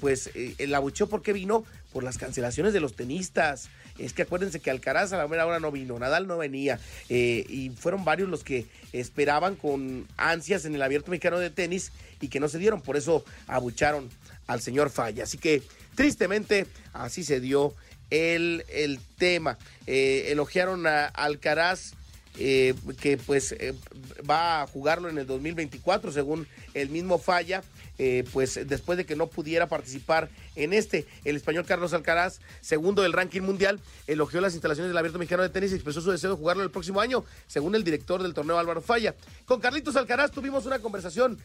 pues 0.00 0.30
el 0.34 0.74
abucheo, 0.74 1.08
¿por 1.08 1.22
qué 1.22 1.32
vino? 1.32 1.64
por 1.92 2.04
las 2.04 2.18
cancelaciones 2.18 2.72
de 2.72 2.80
los 2.80 2.94
tenistas. 2.94 3.68
Es 3.98 4.12
que 4.12 4.22
acuérdense 4.22 4.60
que 4.60 4.70
Alcaraz 4.70 5.12
a 5.12 5.18
la 5.18 5.24
primera 5.24 5.46
hora 5.46 5.60
no 5.60 5.70
vino, 5.70 5.98
Nadal 5.98 6.26
no 6.26 6.38
venía, 6.38 6.78
eh, 7.08 7.44
y 7.48 7.70
fueron 7.70 8.04
varios 8.04 8.28
los 8.28 8.44
que 8.44 8.66
esperaban 8.92 9.56
con 9.56 10.06
ansias 10.16 10.64
en 10.64 10.74
el 10.74 10.82
abierto 10.82 11.10
mexicano 11.10 11.38
de 11.38 11.50
tenis 11.50 11.92
y 12.20 12.28
que 12.28 12.40
no 12.40 12.48
se 12.48 12.58
dieron, 12.58 12.80
por 12.80 12.96
eso 12.96 13.24
abucharon 13.46 14.08
al 14.46 14.60
señor 14.60 14.90
Falla. 14.90 15.24
Así 15.24 15.38
que 15.38 15.62
tristemente 15.94 16.66
así 16.92 17.24
se 17.24 17.40
dio 17.40 17.74
el, 18.08 18.64
el 18.68 19.00
tema. 19.18 19.58
Eh, 19.86 20.28
elogiaron 20.28 20.86
a 20.86 21.06
Alcaraz. 21.06 21.94
Eh, 22.38 22.74
que 23.00 23.16
pues 23.16 23.54
va 24.28 24.62
a 24.62 24.66
jugarlo 24.68 25.08
en 25.08 25.18
el 25.18 25.26
2024 25.26 26.12
según 26.12 26.46
el 26.74 26.88
mismo 26.88 27.18
Falla 27.18 27.62
eh, 28.02 28.24
pues 28.32 28.58
después 28.66 28.96
de 28.96 29.04
que 29.04 29.14
no 29.14 29.26
pudiera 29.26 29.68
participar 29.68 30.30
en 30.56 30.72
este, 30.72 31.06
el 31.26 31.36
español 31.36 31.66
Carlos 31.66 31.92
Alcaraz, 31.92 32.40
segundo 32.62 33.02
del 33.02 33.12
ranking 33.12 33.42
mundial, 33.42 33.78
elogió 34.06 34.40
las 34.40 34.54
instalaciones 34.54 34.88
del 34.88 34.96
Abierto 34.96 35.18
Mexicano 35.18 35.42
de 35.42 35.50
Tenis 35.50 35.72
y 35.72 35.74
expresó 35.74 36.00
su 36.00 36.10
deseo 36.10 36.30
de 36.30 36.36
jugarlo 36.36 36.62
el 36.62 36.70
próximo 36.70 37.02
año, 37.02 37.26
según 37.46 37.74
el 37.74 37.84
director 37.84 38.22
del 38.22 38.32
torneo 38.32 38.58
Álvaro 38.58 38.80
Falla. 38.80 39.14
Con 39.44 39.60
Carlitos 39.60 39.96
Alcaraz 39.96 40.30
tuvimos 40.30 40.64
una 40.64 40.78
conversación 40.78 41.38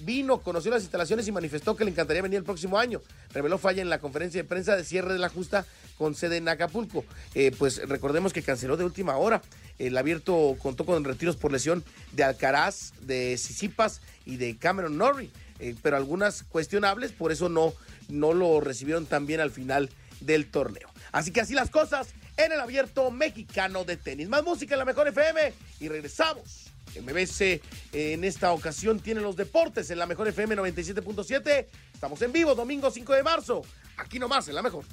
vino, 0.00 0.42
conoció 0.42 0.70
las 0.70 0.82
instalaciones 0.82 1.26
y 1.28 1.32
manifestó 1.32 1.76
que 1.76 1.84
le 1.84 1.92
encantaría 1.92 2.20
venir 2.20 2.36
el 2.36 2.44
próximo 2.44 2.78
año. 2.78 3.00
Reveló 3.32 3.56
Falla 3.56 3.80
en 3.80 3.88
la 3.88 3.98
conferencia 3.98 4.42
de 4.42 4.46
prensa 4.46 4.76
de 4.76 4.84
cierre 4.84 5.14
de 5.14 5.18
la 5.18 5.30
justa 5.30 5.64
con 5.96 6.14
sede 6.14 6.36
en 6.36 6.48
Acapulco. 6.48 7.06
Eh, 7.34 7.52
pues 7.58 7.88
recordemos 7.88 8.34
que 8.34 8.42
canceló 8.42 8.76
de 8.76 8.84
última 8.84 9.16
hora. 9.16 9.40
El 9.78 9.96
abierto 9.96 10.56
contó 10.60 10.84
con 10.84 11.04
retiros 11.04 11.36
por 11.36 11.52
lesión 11.52 11.84
de 12.12 12.24
Alcaraz, 12.24 12.92
de 13.00 13.36
Sisipas 13.38 14.00
y 14.24 14.36
de 14.36 14.56
Cameron 14.56 14.96
Norrie. 14.96 15.30
Eh, 15.58 15.74
pero 15.82 15.96
algunas 15.96 16.42
cuestionables, 16.42 17.12
por 17.12 17.32
eso 17.32 17.48
no, 17.48 17.72
no 18.08 18.32
lo 18.32 18.60
recibieron 18.60 19.06
tan 19.06 19.26
bien 19.26 19.40
al 19.40 19.50
final 19.50 19.90
del 20.20 20.50
torneo. 20.50 20.88
Así 21.12 21.30
que 21.30 21.40
así 21.40 21.54
las 21.54 21.70
cosas 21.70 22.08
en 22.36 22.52
el 22.52 22.60
abierto 22.60 23.10
mexicano 23.10 23.84
de 23.84 23.96
tenis. 23.96 24.28
Más 24.28 24.42
música 24.42 24.74
en 24.74 24.78
la 24.80 24.84
mejor 24.84 25.08
FM 25.08 25.52
y 25.80 25.88
regresamos. 25.88 26.72
MBC 27.00 27.62
en 27.92 28.24
esta 28.24 28.52
ocasión 28.52 29.00
tiene 29.00 29.20
los 29.20 29.36
deportes 29.36 29.90
en 29.90 29.98
la 29.98 30.06
mejor 30.06 30.28
FM 30.28 30.56
97.7. 30.56 31.66
Estamos 31.94 32.20
en 32.22 32.32
vivo, 32.32 32.54
domingo 32.54 32.90
5 32.90 33.12
de 33.14 33.22
marzo. 33.22 33.62
Aquí 33.96 34.18
nomás 34.18 34.48
en 34.48 34.54
la 34.54 34.62
mejor. 34.62 34.84